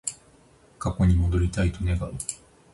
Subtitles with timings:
[0.79, 2.15] 過去に戻りたいと願う